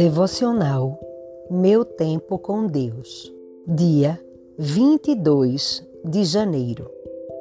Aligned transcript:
Devocional 0.00 0.98
Meu 1.50 1.84
Tempo 1.84 2.38
com 2.38 2.66
Deus, 2.66 3.30
dia 3.66 4.18
22 4.58 5.86
de 6.02 6.24
janeiro. 6.24 6.90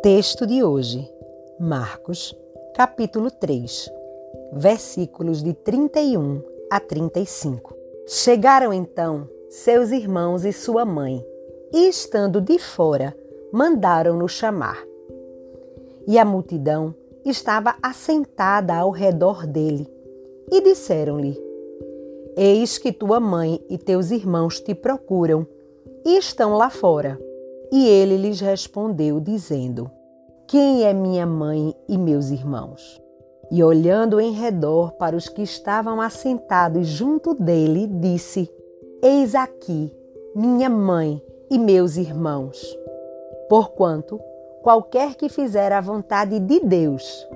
Texto 0.03 0.45
de 0.45 0.61
hoje, 0.61 1.09
Marcos, 1.57 2.35
capítulo 2.75 3.31
3, 3.31 3.89
versículos 4.51 5.41
de 5.41 5.53
31 5.53 6.43
a 6.69 6.81
35. 6.81 7.73
Chegaram 8.05 8.73
então 8.73 9.29
seus 9.49 9.91
irmãos 9.91 10.43
e 10.43 10.51
sua 10.51 10.83
mãe, 10.83 11.25
e 11.73 11.87
estando 11.87 12.41
de 12.41 12.59
fora, 12.59 13.15
mandaram-no 13.53 14.27
chamar. 14.27 14.83
E 16.05 16.19
a 16.19 16.25
multidão 16.25 16.93
estava 17.23 17.77
assentada 17.81 18.75
ao 18.75 18.91
redor 18.91 19.47
dele, 19.47 19.89
e 20.51 20.59
disseram-lhe: 20.59 21.48
Eis 22.35 22.77
que 22.77 22.91
tua 22.91 23.19
mãe 23.19 23.59
e 23.69 23.77
teus 23.77 24.11
irmãos 24.11 24.59
te 24.59 24.73
procuram 24.73 25.45
e 26.05 26.17
estão 26.17 26.55
lá 26.55 26.69
fora. 26.69 27.19
E 27.71 27.87
ele 27.87 28.17
lhes 28.17 28.39
respondeu, 28.39 29.19
dizendo: 29.19 29.89
Quem 30.47 30.83
é 30.83 30.93
minha 30.93 31.25
mãe 31.25 31.75
e 31.87 31.97
meus 31.97 32.29
irmãos? 32.29 33.01
E 33.51 33.63
olhando 33.63 34.19
em 34.19 34.31
redor 34.31 34.93
para 34.93 35.15
os 35.15 35.27
que 35.27 35.41
estavam 35.41 35.99
assentados 35.99 36.87
junto 36.87 37.33
dele, 37.33 37.87
disse: 37.87 38.49
Eis 39.01 39.35
aqui 39.35 39.91
minha 40.35 40.69
mãe 40.69 41.21
e 41.49 41.57
meus 41.57 41.97
irmãos. 41.97 42.77
Porquanto, 43.49 44.19
qualquer 44.61 45.15
que 45.15 45.29
fizer 45.29 45.71
a 45.71 45.81
vontade 45.81 46.39
de 46.39 46.59
Deus, 46.59 47.27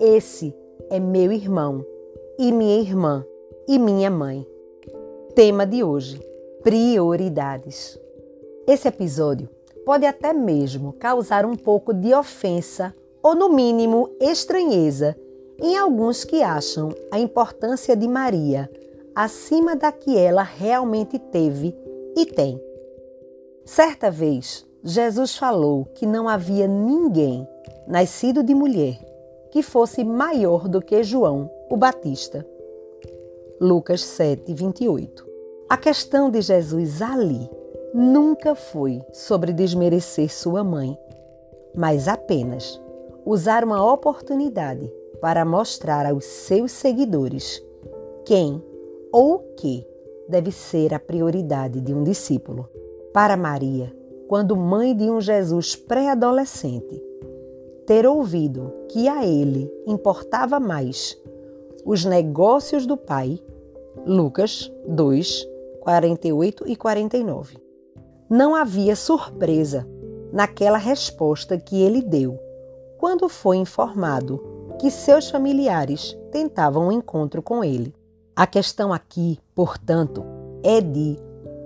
esse 0.00 0.54
é 0.90 0.98
meu 0.98 1.30
irmão 1.30 1.84
e 2.38 2.50
minha 2.50 2.80
irmã 2.80 3.24
e 3.68 3.78
minha 3.78 4.10
mãe. 4.10 4.46
Tema 5.34 5.66
de 5.66 5.82
hoje: 5.82 6.20
prioridades. 6.62 7.98
Esse 8.66 8.88
episódio 8.88 9.48
pode 9.84 10.06
até 10.06 10.32
mesmo 10.32 10.92
causar 10.92 11.44
um 11.44 11.56
pouco 11.56 11.92
de 11.92 12.14
ofensa 12.14 12.94
ou, 13.22 13.34
no 13.34 13.48
mínimo, 13.48 14.10
estranheza 14.20 15.16
em 15.60 15.76
alguns 15.76 16.24
que 16.24 16.42
acham 16.42 16.90
a 17.10 17.18
importância 17.18 17.96
de 17.96 18.08
Maria 18.08 18.70
acima 19.14 19.76
da 19.76 19.92
que 19.92 20.16
ela 20.16 20.42
realmente 20.42 21.18
teve 21.18 21.74
e 22.16 22.26
tem. 22.26 22.60
Certa 23.64 24.10
vez, 24.10 24.66
Jesus 24.82 25.36
falou 25.36 25.84
que 25.94 26.06
não 26.06 26.28
havia 26.28 26.66
ninguém 26.66 27.46
nascido 27.86 28.42
de 28.42 28.54
mulher 28.54 28.98
que 29.52 29.62
fosse 29.62 30.02
maior 30.02 30.66
do 30.66 30.80
que 30.80 31.02
João, 31.02 31.48
o 31.70 31.76
Batista. 31.76 32.44
Lucas 33.60 34.02
7, 34.02 34.52
28. 34.52 35.26
A 35.68 35.76
questão 35.76 36.30
de 36.30 36.40
Jesus 36.40 37.00
ali 37.00 37.48
nunca 37.94 38.54
foi 38.54 39.00
sobre 39.12 39.52
desmerecer 39.52 40.32
sua 40.32 40.64
mãe, 40.64 40.98
mas 41.74 42.08
apenas 42.08 42.80
usar 43.24 43.64
uma 43.64 43.92
oportunidade 43.92 44.92
para 45.20 45.44
mostrar 45.44 46.06
aos 46.06 46.24
seus 46.24 46.72
seguidores 46.72 47.62
quem 48.24 48.62
ou 49.12 49.34
o 49.34 49.38
que 49.56 49.86
deve 50.28 50.50
ser 50.50 50.92
a 50.94 50.98
prioridade 50.98 51.80
de 51.80 51.94
um 51.94 52.02
discípulo. 52.02 52.68
Para 53.12 53.36
Maria, 53.36 53.94
quando 54.26 54.56
mãe 54.56 54.96
de 54.96 55.10
um 55.10 55.20
Jesus 55.20 55.76
pré-adolescente, 55.76 57.02
ter 57.86 58.06
ouvido 58.06 58.72
que 58.88 59.08
a 59.08 59.26
ele 59.26 59.70
importava 59.86 60.58
mais 60.58 61.16
os 61.84 62.04
negócios 62.04 62.86
do 62.86 62.96
pai 62.96 63.40
Lucas 64.06 64.72
2, 64.88 65.46
48 65.80 66.64
e 66.66 66.76
49. 66.76 67.56
Não 68.28 68.54
havia 68.54 68.96
surpresa 68.96 69.86
naquela 70.32 70.78
resposta 70.78 71.58
que 71.58 71.82
ele 71.82 72.00
deu 72.00 72.38
quando 72.98 73.28
foi 73.28 73.56
informado 73.56 74.40
que 74.80 74.90
seus 74.90 75.28
familiares 75.28 76.16
tentavam 76.30 76.88
um 76.88 76.92
encontro 76.92 77.42
com 77.42 77.62
ele. 77.62 77.94
A 78.34 78.46
questão 78.46 78.92
aqui, 78.92 79.38
portanto, 79.54 80.24
é 80.62 80.80
de 80.80 81.18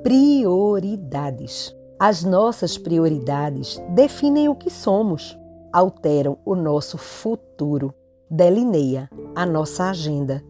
prioridades. 0.02 1.74
As 1.98 2.24
nossas 2.24 2.76
prioridades 2.76 3.80
definem 3.90 4.48
o 4.48 4.54
que 4.54 4.68
somos, 4.68 5.38
alteram 5.72 6.38
o 6.44 6.54
nosso 6.54 6.98
futuro, 6.98 7.94
delineia 8.30 9.08
a 9.34 9.46
nossa 9.46 9.90
agenda 9.90 10.42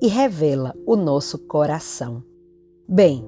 e 0.00 0.08
revela 0.08 0.74
o 0.86 0.96
nosso 0.96 1.38
coração. 1.38 2.22
Bem, 2.88 3.24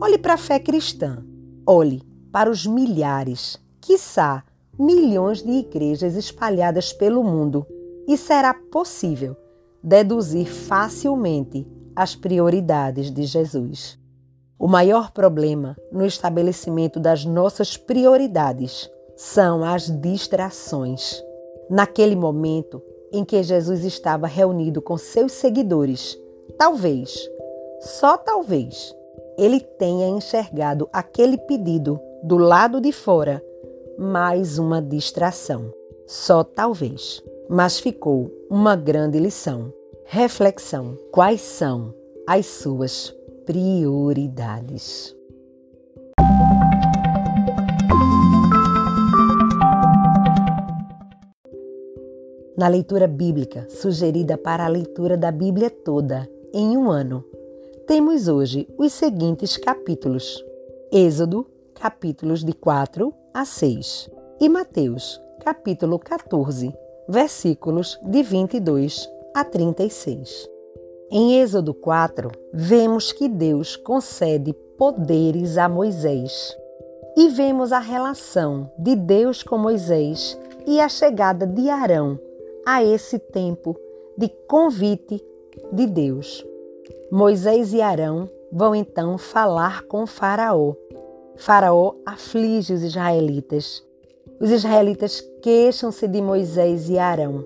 olhe 0.00 0.18
para 0.18 0.34
a 0.34 0.38
fé 0.38 0.58
cristã, 0.58 1.24
olhe 1.66 2.02
para 2.32 2.50
os 2.50 2.66
milhares, 2.66 3.58
quiçá 3.80 4.44
milhões 4.78 5.42
de 5.42 5.50
igrejas 5.50 6.16
espalhadas 6.16 6.92
pelo 6.92 7.22
mundo 7.22 7.66
e 8.06 8.16
será 8.16 8.54
possível 8.54 9.36
deduzir 9.82 10.46
facilmente 10.46 11.66
as 11.94 12.14
prioridades 12.14 13.10
de 13.10 13.22
Jesus. 13.24 13.98
O 14.58 14.66
maior 14.66 15.12
problema 15.12 15.76
no 15.92 16.04
estabelecimento 16.04 16.98
das 16.98 17.24
nossas 17.24 17.76
prioridades 17.76 18.90
são 19.16 19.62
as 19.62 19.88
distrações. 19.88 21.22
Naquele 21.70 22.16
momento, 22.16 22.82
em 23.12 23.24
que 23.24 23.42
Jesus 23.42 23.84
estava 23.84 24.26
reunido 24.26 24.82
com 24.82 24.96
seus 24.96 25.32
seguidores, 25.32 26.18
talvez, 26.58 27.28
só 27.80 28.16
talvez, 28.16 28.94
ele 29.38 29.60
tenha 29.60 30.08
enxergado 30.08 30.88
aquele 30.92 31.38
pedido 31.38 32.00
do 32.22 32.36
lado 32.36 32.80
de 32.80 32.92
fora 32.92 33.42
mais 33.98 34.58
uma 34.58 34.80
distração. 34.82 35.72
Só 36.06 36.44
talvez. 36.44 37.22
Mas 37.48 37.78
ficou 37.78 38.30
uma 38.50 38.76
grande 38.76 39.18
lição. 39.18 39.72
Reflexão: 40.04 40.96
quais 41.10 41.40
são 41.40 41.94
as 42.26 42.46
suas 42.46 43.14
prioridades? 43.44 45.15
Na 52.56 52.68
leitura 52.68 53.06
bíblica 53.06 53.66
sugerida 53.68 54.38
para 54.38 54.64
a 54.64 54.68
leitura 54.68 55.16
da 55.16 55.30
Bíblia 55.30 55.68
toda 55.68 56.28
em 56.52 56.76
um 56.76 56.90
ano. 56.90 57.22
Temos 57.86 58.28
hoje 58.28 58.66
os 58.78 58.92
seguintes 58.92 59.56
capítulos: 59.56 60.42
Êxodo, 60.90 61.46
capítulos 61.74 62.42
de 62.42 62.52
4 62.52 63.12
a 63.34 63.44
6, 63.44 64.10
e 64.40 64.48
Mateus, 64.48 65.20
capítulo 65.44 65.98
14, 65.98 66.74
versículos 67.08 67.98
de 68.02 68.22
22 68.22 69.08
a 69.34 69.44
36. 69.44 70.48
Em 71.10 71.40
Êxodo 71.40 71.72
4, 71.72 72.32
vemos 72.52 73.12
que 73.12 73.28
Deus 73.28 73.76
concede 73.76 74.52
poderes 74.76 75.56
a 75.56 75.68
Moisés. 75.68 76.56
E 77.16 77.28
vemos 77.28 77.72
a 77.72 77.78
relação 77.78 78.70
de 78.76 78.96
Deus 78.96 79.42
com 79.42 79.56
Moisés 79.56 80.38
e 80.66 80.80
a 80.80 80.88
chegada 80.88 81.46
de 81.46 81.70
Arão 81.70 82.18
a 82.66 82.82
esse 82.82 83.16
tempo 83.20 83.76
de 84.18 84.28
convite 84.48 85.24
de 85.72 85.86
Deus. 85.86 86.44
Moisés 87.12 87.72
e 87.72 87.80
Arão 87.80 88.28
vão 88.50 88.74
então 88.74 89.16
falar 89.16 89.84
com 89.84 90.04
Faraó. 90.04 90.74
Faraó 91.36 91.94
aflige 92.04 92.72
os 92.72 92.82
israelitas. 92.82 93.84
Os 94.40 94.50
israelitas 94.50 95.20
queixam-se 95.40 96.08
de 96.08 96.20
Moisés 96.20 96.90
e 96.90 96.98
Arão 96.98 97.44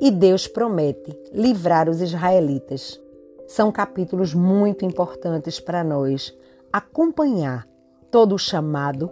e 0.00 0.10
Deus 0.10 0.48
promete 0.48 1.16
livrar 1.32 1.88
os 1.88 2.00
israelitas. 2.00 3.00
São 3.46 3.70
capítulos 3.70 4.34
muito 4.34 4.84
importantes 4.84 5.60
para 5.60 5.84
nós 5.84 6.36
acompanhar 6.72 7.66
todo 8.10 8.34
o 8.34 8.38
chamado 8.38 9.08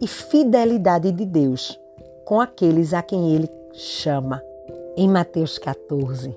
e 0.00 0.06
fidelidade 0.06 1.10
de 1.10 1.24
Deus 1.24 1.78
com 2.24 2.40
aqueles 2.40 2.94
a 2.94 3.02
quem 3.02 3.34
Ele 3.34 3.48
chama. 3.72 4.40
Em 4.96 5.08
Mateus 5.08 5.58
14, 5.58 6.36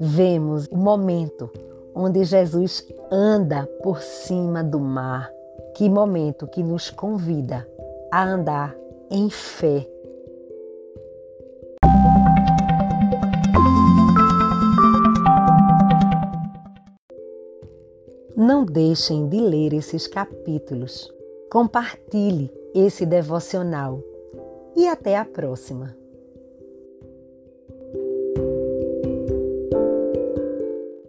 vemos 0.00 0.66
o 0.66 0.76
momento 0.76 1.48
onde 1.94 2.24
Jesus 2.24 2.84
anda 3.08 3.66
por 3.84 4.02
cima 4.02 4.64
do 4.64 4.80
mar. 4.80 5.30
Que 5.76 5.88
momento 5.88 6.48
que 6.48 6.60
nos 6.60 6.90
convida 6.90 7.68
a 8.10 8.24
andar 8.24 8.76
em 9.08 9.30
fé. 9.30 9.88
Não 18.36 18.64
deixem 18.64 19.28
de 19.28 19.38
ler 19.38 19.72
esses 19.72 20.08
capítulos. 20.08 21.14
Compartilhe 21.48 22.52
esse 22.74 23.06
devocional 23.06 24.02
e 24.74 24.88
até 24.88 25.16
a 25.16 25.24
próxima. 25.24 25.97